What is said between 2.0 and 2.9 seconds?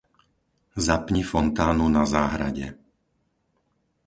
záhrade.